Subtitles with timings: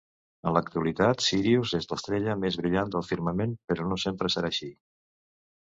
[0.43, 4.75] En l'actualitat, Sírius és l'estrella més brillant del firmament, però no sempre serà així.